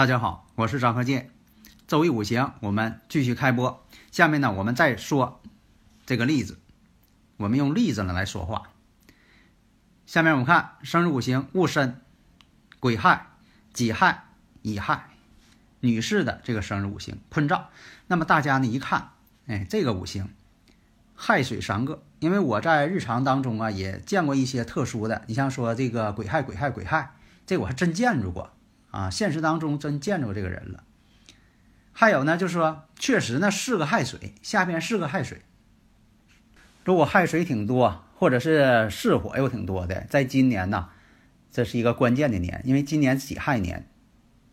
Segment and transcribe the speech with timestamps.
[0.00, 1.28] 大家好，我是张鹤剑，
[1.86, 3.86] 周易五行，我们继续开播。
[4.10, 5.42] 下面呢，我们再说
[6.06, 6.58] 这个例子，
[7.36, 8.62] 我们用例子呢来说话。
[10.06, 12.00] 下面我们看生日五行戊申、
[12.80, 13.26] 癸亥、
[13.74, 14.24] 己亥、
[14.62, 15.10] 乙亥，
[15.80, 17.68] 女士的这个生日五行坤兆。
[18.06, 19.10] 那么大家呢一看，
[19.48, 20.30] 哎，这个五行
[21.14, 27.12] 亥水三个，因为我在日常当中啊也见过一些特殊的，你像说这个癸亥、癸亥、癸亥，
[27.44, 28.50] 这我还真见着过。
[28.90, 30.84] 啊，现实当中真见着这个人了。
[31.92, 35.42] 还有呢，就是说，确实呢是个亥水，下边是个亥水。
[36.84, 40.88] 如果亥水挺多，或者是巳火又挺多的，在今年呢，
[41.52, 43.86] 这是一个关键的年，因为今年己亥年，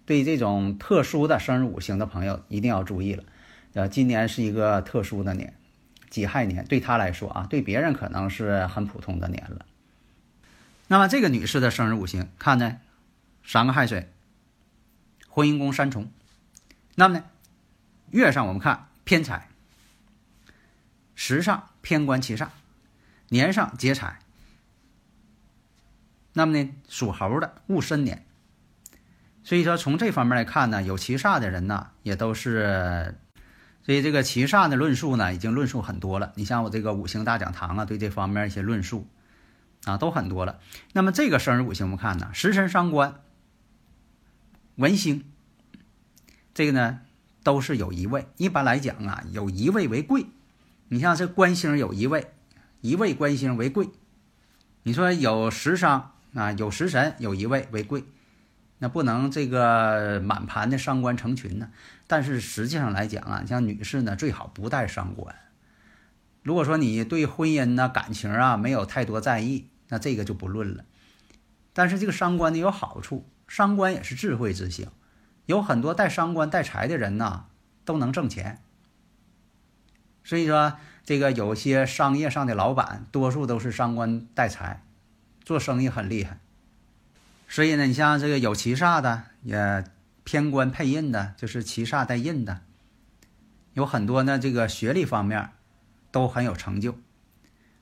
[0.06, 3.24] 对这种特殊的生日五行的朋友一定要注意了。
[3.74, 5.54] 呃，今年是一个特殊的年，
[6.10, 9.66] 己亥年对他来说啊，对别人可能是很普通的年了。
[10.88, 12.78] 那么这个女士的生日五行，看呢，
[13.46, 14.10] 三个亥水。
[15.38, 16.10] 婚姻宫三重，
[16.96, 17.24] 那么呢，
[18.10, 19.50] 月上我们看偏财，
[21.14, 22.48] 时上偏官七煞，
[23.30, 24.18] 年上劫财。
[26.34, 28.26] 那么呢，属猴的戊申年，
[29.44, 33.20] 所以说从这方面来看呢，有七煞的人呢，也都是，
[33.84, 36.34] 所以这个七煞的论述呢，已经论述很多了。
[36.34, 39.08] 你像我这个五行大讲堂啊，对这方面一些论述
[39.86, 40.60] 啊，都很多了。
[40.94, 43.22] 那么这个生日五行我们看呢，食神伤官。
[44.78, 45.24] 文星，
[46.54, 47.00] 这个呢
[47.44, 48.28] 都是有一位。
[48.38, 50.28] 一般来讲啊，有一位为贵。
[50.90, 52.32] 你像这官星有一位，
[52.82, 53.90] 一位官星为贵。
[54.84, 58.04] 你说有食伤啊，有食神有一位为贵，
[58.78, 61.72] 那不能这个满盘的伤官成群呢。
[62.06, 65.36] 但是实际上来讲啊，像女士呢，最好不带伤官。
[66.44, 70.86] 如果说你对婚姻呢、感情啊没有太多在意，那这个就不论了。
[71.74, 73.28] 但是这个伤官呢有好处。
[73.48, 74.90] 伤官也是智慧之星，
[75.46, 77.46] 有很多带伤官带财的人呐，
[77.86, 78.62] 都能挣钱。
[80.24, 84.84] 所以说，这个有些商业上的老板，多数都是伤官带财，
[85.46, 86.40] 做生意很厉害。
[87.48, 89.86] 所以呢，你像这个有七煞的，也
[90.26, 92.60] 偏官配印的，就是七煞带印的，
[93.74, 95.52] 有很多呢，这个学历方面
[96.12, 96.98] 都很有成就。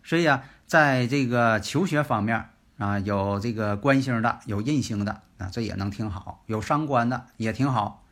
[0.04, 2.50] 所以啊，在这个求学方面。
[2.78, 8.04] 啊，有这个官星的，有印星的，啊，这也能挺好；有伤官的也挺好，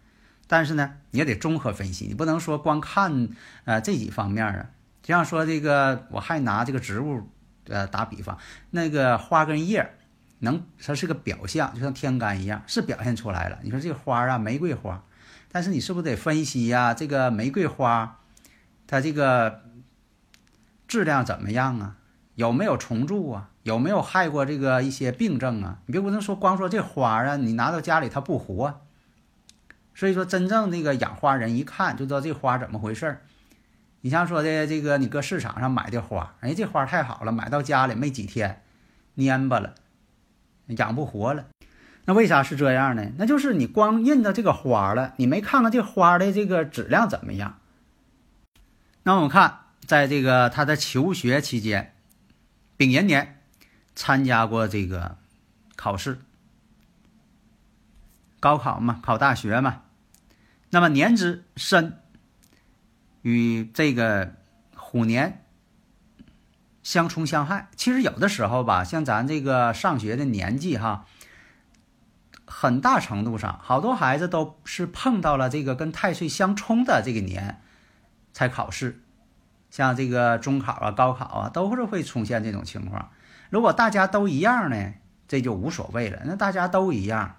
[0.47, 3.29] 但是呢，也得综合分析，你不能说光看
[3.65, 4.69] 呃这几方面啊。
[5.01, 7.29] 就像说这个，我还拿这个植物
[7.67, 8.37] 呃打比方，
[8.69, 9.93] 那个花跟叶
[10.39, 13.59] 能它是个表象，就像天干一样，是表现出来了。
[13.63, 15.03] 你说这个花啊，玫瑰花，
[15.51, 16.93] 但是你是不是得分析呀？
[16.93, 18.19] 这个玫瑰花，
[18.87, 19.63] 它这个
[20.87, 21.97] 质量怎么样啊？
[22.35, 23.49] 有没有虫蛀啊？
[23.63, 25.79] 有没有害过这个一些病症啊？
[25.85, 28.81] 你别不能说光说这花啊，你拿到家里它不活。
[29.95, 33.21] 所以说，真正那个养花人一看就知道这花怎么回事儿。
[34.01, 38.61] 你像说的这个，你搁市场上买的花，哎，这花太好了，买到家里没几天，
[39.15, 39.75] 蔫巴了，
[40.67, 41.45] 养不活了。
[42.05, 43.11] 那为啥是这样呢？
[43.17, 47.59] 那就是你光认得这个花了，你没看看这花的这个质量怎么样。
[49.03, 51.93] 那我们看，在这个他的求学期间。
[52.75, 53.39] 丙寅年
[53.95, 55.17] 参加过这个
[55.75, 56.19] 考试，
[58.39, 59.81] 高考嘛，考大学嘛。
[60.69, 61.99] 那么年之申
[63.21, 64.33] 与这个
[64.75, 65.43] 虎年
[66.81, 67.69] 相冲相害。
[67.75, 71.05] 其实有的时候吧，像咱这个上学的年纪哈，
[72.45, 77.61] 很大程度上，好多孩子都是碰到了这个跟太岁相冲的这个年
[78.33, 78.99] 才考试。
[79.69, 83.11] 像这个中考啊、高考啊，都是会出现这种情况。
[83.53, 84.93] 如果大家都一样呢，
[85.27, 86.23] 这就无所谓了。
[86.25, 87.35] 那大家都一样，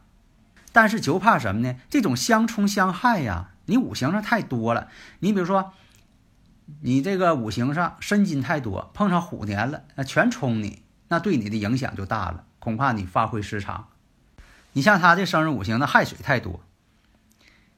[0.71, 1.75] 但是就怕什么呢？
[1.91, 4.87] 这种相冲相害呀，你五行上太多了。
[5.19, 5.73] 你比如说，
[6.83, 13.89] 你这个五行上申金太多，碰上虎年了，那全冲你，那对你的影响就大了，恐怕你发挥失常。
[14.75, 16.61] 你像他这生日五行的亥水太多，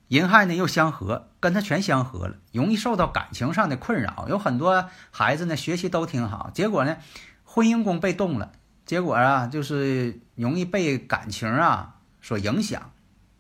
[0.09, 4.27] 寅亥呢又相合，跟他全相合了，容易受到感情上的困扰。
[4.29, 6.99] 有很多孩子呢学习都挺好，结果呢
[7.57, 8.53] 婚姻宫被动了，
[8.85, 12.93] 结果啊就是容易被感情啊所影响，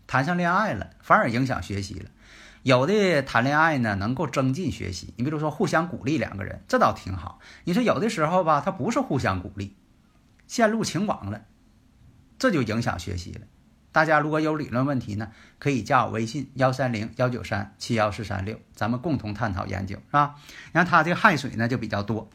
[0.07, 2.09] 谈上恋爱了，反而影响学习了。
[2.63, 7.41] 有的谈恋爱呢能够增进学习，你比如说互相鼓励两个人，这倒挺好。
[7.65, 9.77] 你说有的时候吧，他不是互相鼓励，
[10.47, 11.43] 陷入情网了，
[12.39, 13.43] 这就影响学习了。
[13.93, 20.37] 大家如果有理论问题呢，可以加我微信幺三零幺九三七幺四三六，咱们共同探讨研究，是吧？
[20.69, 22.31] 你看他这个亥水呢就比较多，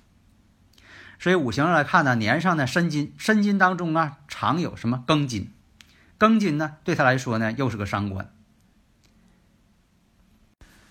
[1.22, 5.54] 所以五行上来看呢，年上的申金，申金当中啊常有什么庚金，
[6.18, 8.34] 庚金呢对他来说呢又是个伤官，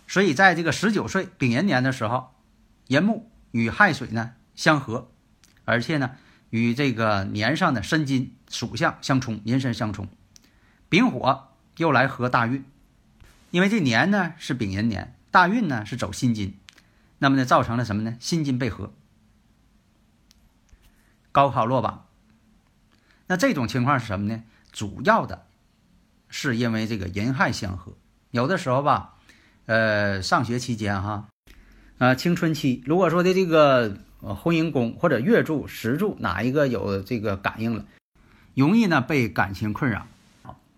[0.07, 2.33] 所以在这个十九岁丙寅年的时候，
[2.87, 5.11] 寅木与亥水呢相合，
[5.65, 6.13] 而且呢
[6.51, 10.07] 与这个年上的申金属相相冲，寅申相冲。
[10.89, 11.49] 丙火
[11.79, 12.65] 又来合大运，
[13.51, 16.57] 因为这年呢是丙寅年，大运呢是走辛金，
[17.19, 18.17] 那么呢造成了什么呢？
[18.21, 18.93] 辛金被合，
[21.33, 22.07] 高考落榜。
[23.27, 24.43] 那这种情况是什么呢？
[24.73, 25.47] 主要的
[26.29, 27.93] 是因为这个寅亥相合，
[28.31, 29.15] 有的时候吧，
[29.67, 31.29] 呃，上学期间哈，
[31.99, 37.85] 呃，青春期，如果说的这个婚姻宫或者月柱、时柱哪一个有这个感应了，
[38.55, 40.07] 容易呢被感情困扰。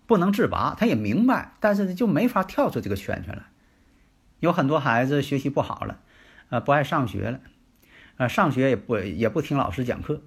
[0.05, 3.43] 不能自拔，他也明白，但是呢就没法跳出这个圈圈来。
[4.41, 5.99] 有很多孩子学习不好了，
[6.49, 7.39] 呃，不爱上学了，
[8.17, 10.21] 呃，上学也不也不听老师讲课，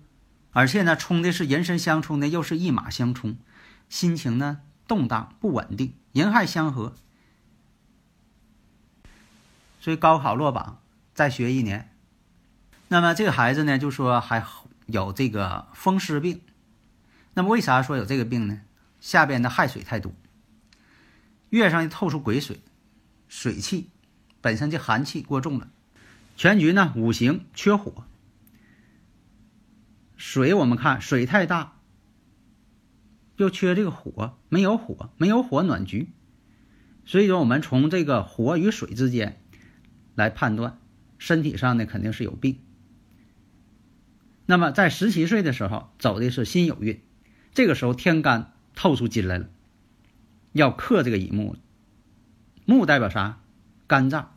[0.57, 3.37] 而且呢，冲的是人身相冲的，又是一马相冲，
[3.91, 6.95] 心情呢动荡不稳定，人亥相合，
[9.83, 10.81] 所以高考落榜，
[11.13, 11.91] 再学一年。
[12.89, 14.43] 那么这个孩子呢，就说还
[14.87, 16.41] 有这个风湿病。
[17.35, 18.63] 那么为啥说有这个病呢？
[18.99, 20.11] 下边的亥水太多，
[21.51, 22.63] 月上透出癸水，
[23.29, 23.91] 水气
[24.41, 25.69] 本身就寒气过重了，
[26.35, 28.07] 全局呢五行缺火，
[30.17, 31.79] 水我们看水太大，
[33.37, 36.09] 又缺这个火，没有火，没有火暖局，
[37.05, 39.41] 所以说我们从这个火与水之间
[40.15, 40.79] 来判断，
[41.19, 42.59] 身体上呢肯定是有病。
[44.47, 47.01] 那么在十七岁的时候走的是辛酉运，
[47.55, 48.53] 这个时候天干。
[48.79, 49.49] 透出金来了，
[50.53, 51.57] 要克这个乙木，
[52.67, 53.41] 木代表啥？
[53.87, 54.37] 肝脏。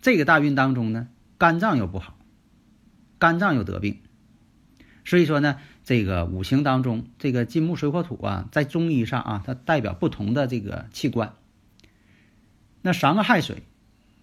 [0.00, 2.16] 这个大运当中呢，肝脏又不好，
[3.18, 4.00] 肝脏又得病，
[5.04, 11.34] 所以说呢，这个五行当中，这个金木水火土啊，在中医上啊，它代表不同的这个器官。
[12.82, 13.62] 那三个亥水，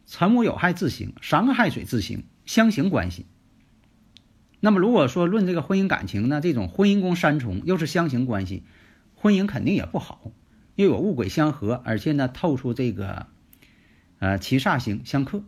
[0.06, 3.26] 辰午酉亥自刑，三个亥水自刑，相刑关系。
[4.62, 8.64] 那么如果说论这个婚姻感情呢，这种婚姻宫三重又是相刑关系，
[9.16, 10.32] 婚姻肯定也不好，
[10.76, 13.28] 又有物鬼相合，而且呢透出这个，
[14.20, 15.44] 呃七煞星相克，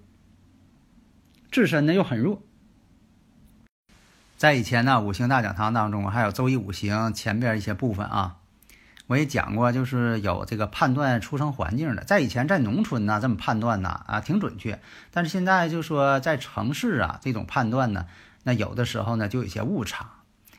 [1.51, 2.41] 自身呢又很弱。
[4.41, 8.37] 在以前呢五行大讲堂当中，还有周易五行前边一些部分啊，
[9.05, 12.03] 我也讲过，就是有这个判断出生环境的。
[12.03, 18.07] 在以前在农村呢这么判断呢啊挺准确，但是现在就说在城市啊这种判断呢。
[18.41, 20.09] 那有的时候呢，就有些误差。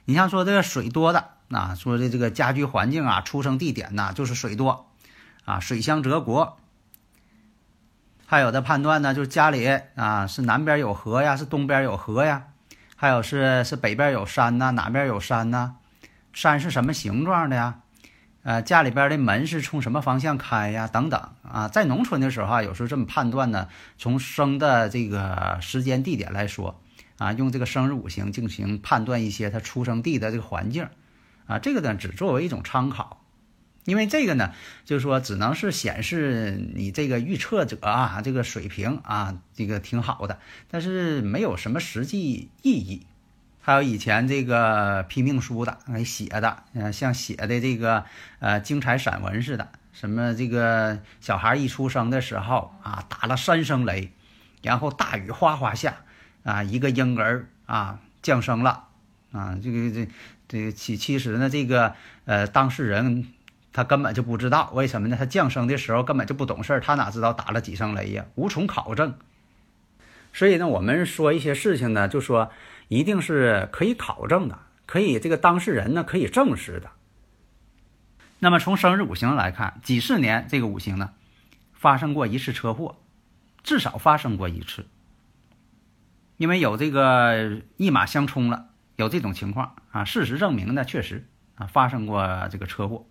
[0.04, 4.92] 你像说这个水多的，啊，说的这个家居环境啊，出生地点呐，就是水多，
[5.44, 6.56] 啊，水乡泽国。
[8.26, 9.66] 还有的判断呢，就是家里
[9.96, 12.44] 啊是南边有河呀，是东边有河呀，
[13.02, 15.72] 还有是是北边有山呐，哪边有山呐？
[16.32, 17.80] 山是什么形状的呀？
[18.44, 20.86] 呃，家里边的门是从什么方向开呀？
[20.86, 23.66] 等等啊，在农村的时候啊，有时候这么判断呢，
[23.98, 26.80] 从生的这个时间地点来说。
[27.18, 30.86] 啊，用这个生日五行进行判断一些他出生地的这个环境，
[31.46, 33.21] 啊，这个呢只作为一种参考，
[33.84, 34.52] 因为这个呢
[34.84, 40.38] 就是说只能是显示你这个预测者啊这个水平啊这个挺好的，
[40.70, 43.06] 但是没有什么实际意义。
[43.60, 48.04] 还有以前这个批命书的给写的，呃，像写的这个
[48.40, 54.10] 呃精彩散文似的，什么这个小孩一出生的时候啊打了三声雷，
[54.62, 55.96] 然后大雨哗哗下。
[56.44, 58.88] 啊，一个婴儿啊降生了，
[59.30, 60.08] 啊，这个这
[60.48, 63.28] 这其其实呢，这个呃当事人
[63.72, 65.16] 他根本就不知道为什么呢？
[65.18, 68.26] 他降生的时候根本就不懂事，他哪知道打了几声雷呀？
[68.34, 69.14] 无从考证。
[70.34, 72.50] 所以呢，我们说一些事情呢，就说
[72.88, 76.90] 一定是可以考证的，可以这个当事人呢可以证实的。
[78.40, 81.10] 那么从生日五行来看，几十年这个五行呢
[81.72, 82.96] 发生过一次车祸，
[83.62, 84.86] 至少发生过一次。
[86.38, 90.04] 因为有这个一马相冲了，有这种情况啊。
[90.04, 93.06] 事实证明呢，确实啊发生过这个车祸。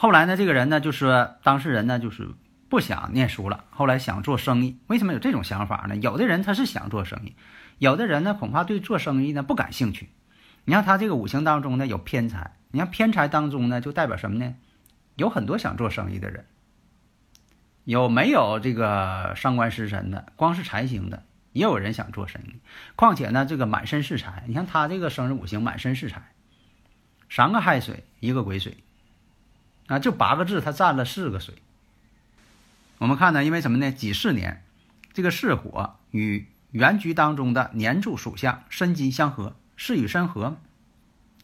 [0.00, 2.26] 后来呢，这个人呢，就是当事人呢，就是
[2.70, 4.78] 不想念书了，后来想做生意。
[4.86, 5.96] 为什么有这种想法呢？
[5.96, 7.36] 有的人他是想做生意，
[7.76, 10.08] 有的人呢，恐怕对做生意呢不感兴趣。
[10.64, 14.54] 你看他这个五行当中呢有偏财，你看偏财当中呢就代表什么呢？
[15.16, 16.46] 有很多想做生意的人，
[17.84, 22.58] 有没有这个伤官食神的，光是财星的，也有人想做生意。
[22.96, 26.32] 况且呢，这个满身是财，你看他这个生日五行满身是财，
[27.28, 28.78] 三个亥水，一个癸水。
[29.90, 31.56] 啊，就八个字，它占了四个水。
[32.98, 33.90] 我们看呢，因为什么呢？
[33.90, 34.62] 己巳年，
[35.12, 40.58] 这个巳火与原局当中的年柱属相申金相合，巳与申合，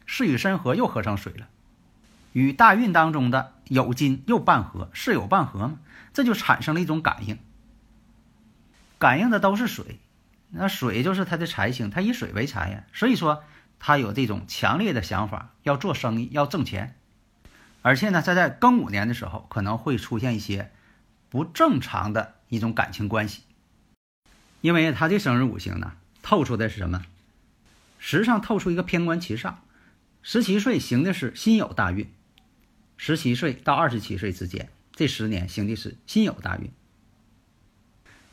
[0.06, 1.48] 巳与申合又合成水了。
[2.32, 5.80] 与大运当中的酉金又半合，巳酉半合嘛，
[6.12, 7.38] 这就产生了一种感应。
[8.98, 9.98] 感应的都是水，
[10.50, 13.42] 那水就是他的财星，他以水为财呀，所以说
[13.80, 16.96] 他有这种强烈的想法，要做生意，要挣钱。
[17.86, 20.72] 而且呢，在在庚午年的时候，可能会出现一些
[21.28, 23.42] 不正常的一种感情关系，
[24.60, 27.04] 因为他的生日五行呢，透出的是什么？
[28.00, 29.54] 时上透出一个偏官七煞，
[30.20, 32.10] 十七岁行的是辛酉大运，
[32.96, 36.72] 十七岁到二十七岁之间这十年行的是辛酉大运。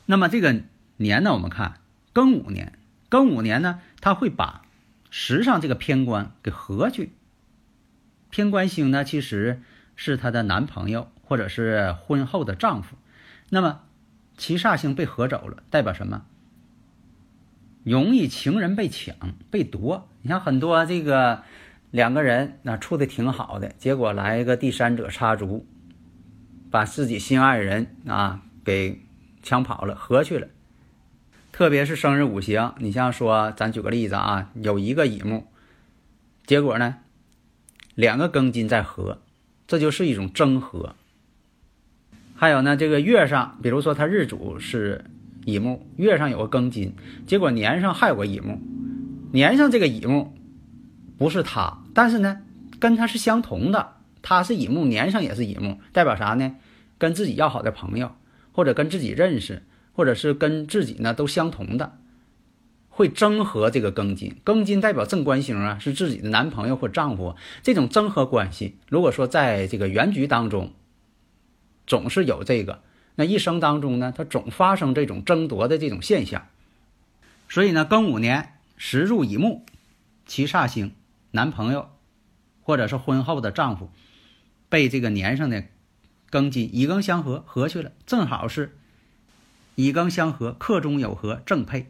[0.07, 0.63] 那么这个
[0.97, 1.79] 年呢，我们看
[2.11, 4.65] 庚午年，庚午年呢，他会把
[5.11, 7.11] 时上这个偏官给合去。
[8.33, 9.61] 偏官星呢，其实
[9.95, 12.95] 是她的男朋友或者是婚后的丈夫。
[13.49, 13.81] 那么，
[14.39, 16.25] 七煞星被合走了，代表什么？
[17.83, 19.15] 容易情人被抢、
[19.51, 20.09] 被夺。
[20.23, 21.43] 你像很多这个
[21.91, 25.67] 两个人那处的挺好的，结果来一个第三者插足，
[26.71, 28.99] 把自己心爱人啊给
[29.43, 30.47] 抢跑了、合去了。
[31.51, 35.45] 特别是生日五行，你像说，咱举个例子啊，有一个乙木，
[36.47, 36.97] 结果呢？
[37.95, 39.19] 两个庚金在合，
[39.67, 40.95] 这就是一种争合。
[42.35, 45.05] 还有呢，这个月上，比如说他日主是
[45.45, 46.93] 乙木，月上有个庚金，
[47.27, 48.59] 结果年上还有个乙木，
[49.31, 50.33] 年上这个乙木
[51.17, 52.41] 不是他，但是呢，
[52.79, 56.55] 跟他是相同的，他是乙木，年上也是乙木，代表啥呢？
[56.97, 58.11] 跟自己要好的朋友，
[58.51, 59.61] 或者跟自己认识，
[59.93, 61.97] 或者是跟自己呢都相同的。
[62.95, 67.35] 会争合这个庚金，庚金代表正官星啊，是自己的男朋友或丈夫。
[67.63, 70.71] 这种争合关系，如果说在这个原局当中，
[71.87, 72.83] 总是有这个，
[73.15, 76.47] 那一生当中呢，它总发生这种争夺的这种现象。
[77.49, 79.65] 所以呢，庚午年时入乙木，
[80.27, 80.93] 七煞星，
[81.31, 81.89] 男朋友
[82.61, 83.89] 或者是婚后的丈夫，
[84.69, 85.63] 被这个年上的
[86.29, 88.77] 庚金乙庚相合合去了，正好是
[89.73, 91.87] 乙庚相合，克中有合，正配。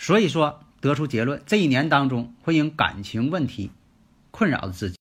[0.00, 3.70] 所以说，得出结论，这一年当中会因感情问题
[4.30, 4.96] 困扰着自己，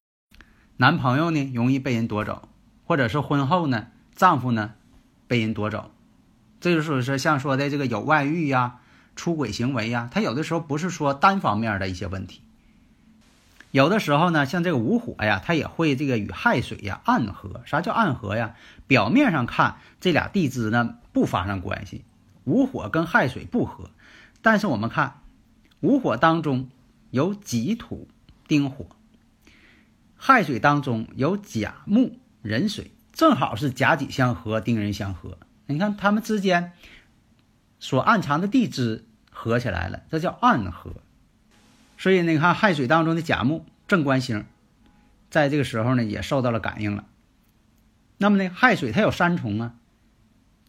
[0.76, 2.50] 男朋友呢容易被人夺走，
[2.84, 4.74] 或者是婚后呢丈夫呢
[5.26, 5.90] 被人夺走，
[6.60, 8.82] 这就是说像说的这个有外遇呀、
[9.16, 12.42] 出轨行为呀，他有的时候不是说单方面的一些问题，
[13.72, 17.62] 有的时候呢，像这个午火呀，它也会这个与亥水呀暗合。
[17.66, 18.54] 啥叫暗合呀？
[18.86, 22.04] 表面上看这俩地支呢不发生关系，
[22.44, 23.90] 午火跟亥水不合。
[24.42, 25.22] 但是我们看，
[25.82, 26.70] 午火当中
[27.12, 28.08] 有己土
[28.48, 28.88] 丁火，
[30.16, 35.38] 亥水当中有甲木壬水，正好是甲己相合，丁壬相合。
[35.66, 36.74] 你看他们之间
[37.80, 40.96] 所暗藏的地支合起来了，这叫暗合。
[41.98, 44.46] 所以你看亥水当中的甲木正官星，
[45.30, 47.06] 在这个时候呢也受到了感应了。
[48.18, 49.76] 那么呢，亥水它有三重啊，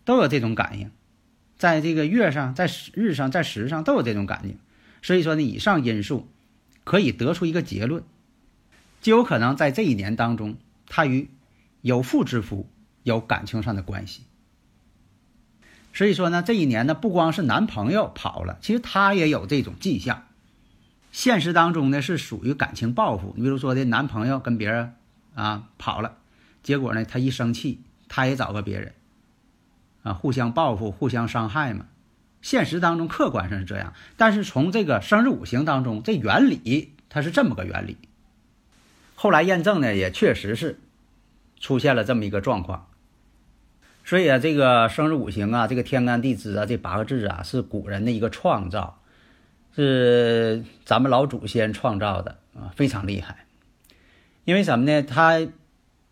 [0.05, 0.91] 都有这种感应。
[1.61, 4.57] 在这个月上，在日上，在时上都有这种感觉，
[5.03, 6.27] 所以说呢，以上因素
[6.85, 8.03] 可以得出一个结论，
[9.03, 10.57] 就有可能在这一年当中，
[10.89, 11.29] 他与
[11.83, 12.67] 有妇之夫
[13.03, 14.23] 有感情上的关系。
[15.93, 20.27] 所以说呢，这一年呢，不光是男朋友跑了，其实他也有这种迹象。
[21.13, 23.35] 现实当中呢，是属于感情报复。
[23.37, 24.95] 你比如说的男朋友跟别人
[25.35, 26.17] 啊跑了，
[26.63, 28.95] 结果呢，他一生气，他也找个别人。
[30.03, 31.87] 啊，互相报复，互相伤害嘛。
[32.43, 37.99] 现实当中，客观上是这样，但是从这个生日五行当中，这原理它是这么个原理。
[39.15, 40.81] 后来验证呢，也确实是
[41.59, 42.89] 出现了这么一个状况。
[44.05, 49.03] 所以啊，这个生日五行啊，这个天干地支啊，这八个字啊，是古人的一个创造，
[49.77, 53.45] 是咱们老祖先创造的啊，非常厉害。
[54.47, 55.03] 因为什么呢？
[55.03, 55.47] 他。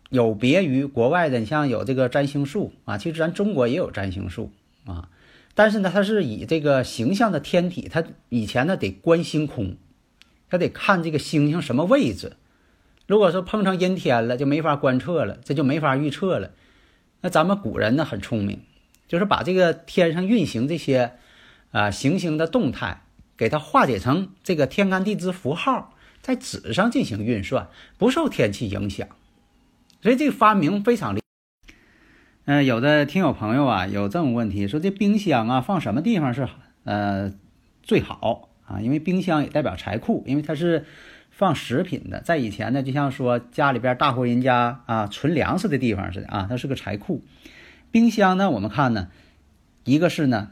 [0.09, 4.51] 有别于国外的，你像有这个占星术啊，其实咱中国也有占星术
[4.85, 5.09] 啊，
[5.53, 9.77] 但是呢，它是以这个形象的天体，它以前呢得观星空，
[10.49, 12.33] 它得看这个星星什么位置，
[13.05, 16.51] 如果说碰上阴天了，就没法观测了，这就没法预测了。
[17.21, 18.61] 那咱们古人呢很聪明，
[19.07, 21.13] 就是把这个天上运行这些
[21.71, 23.03] 啊行星的动态，
[23.37, 27.67] 给它化解成这个天干地支符号，在纸上进行运算，
[27.99, 29.07] 不受天气影响。
[30.01, 31.21] 所以这个发明非常厉。
[32.45, 36.47] 嗯，有的听友朋友啊有这种问题，说这冰箱啊放什么地方是
[36.83, 37.33] 呃
[37.83, 38.81] 最好啊？
[38.81, 40.85] 因为冰箱也代表财库，因为它是。
[41.31, 47.23] 放食品的，在以前呢，就像说家里边大户人家啊，存粮食的地方似的啊，它是个财库。
[47.91, 49.07] 冰箱呢，我们看呢，
[49.85, 50.51] 一个是呢，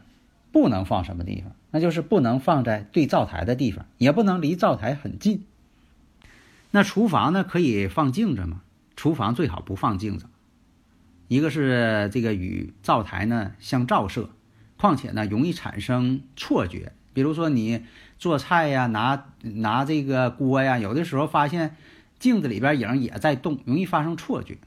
[0.50, 5.44] 不能放什么地方，那就是不能放在对灶台的地方，也不能离灶台很近。
[6.70, 8.62] 那厨房呢，可以放镜子吗？
[8.98, 10.26] 厨房最好不放镜子，
[11.28, 14.30] 一个是这个与灶台呢相照射，
[14.76, 17.84] 况且呢容易产生错觉，比如说你。
[18.18, 21.76] 做菜呀，拿拿这个锅呀，有的时候发现
[22.18, 24.58] 镜子里边影也在动，容易发生错觉，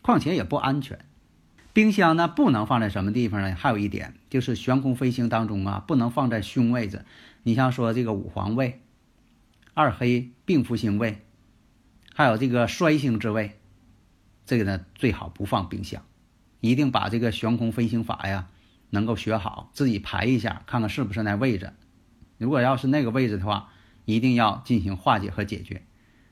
[0.00, 1.00] 况且也不安全。
[1.72, 3.56] 冰箱呢，不能放在什么地方呢？
[3.56, 7.04] 还有一点就是悬空飞行当中啊，不能放在凶位置。
[7.42, 8.80] 你像说这个五黄位、
[9.74, 11.18] 二黑病符星位，
[12.14, 13.58] 还有这个衰星之位，
[14.46, 16.02] 这个呢最好不放冰箱。
[16.60, 18.48] 一定把这个悬空飞行法呀
[18.90, 21.72] 能够学好，自己排一下，看看是不是那位置。
[22.38, 23.68] 如果要是那个位置的话，
[24.06, 25.82] 一定要进行化解和解决。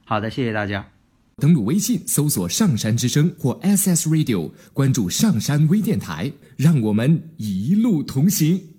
[0.05, 0.89] 好的，谢谢大家。
[1.37, 8.72] 登录微信搜索“上山之声”或 SS Radio，关注上山微电台，让我们一路同行。